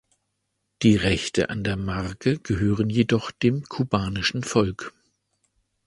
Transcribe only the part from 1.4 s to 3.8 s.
an der Marke gehören jedoch dem